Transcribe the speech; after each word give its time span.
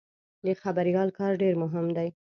د 0.45 0.47
خبریال 0.61 1.09
کار 1.17 1.31
ډېر 1.41 1.53
مهم 1.63 1.87
دی. 1.97 2.09